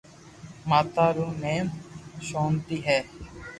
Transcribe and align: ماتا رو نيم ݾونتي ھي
ماتا 0.69 1.05
رو 1.15 1.27
نيم 1.41 1.67
ݾونتي 2.27 2.77
ھي 2.85 2.99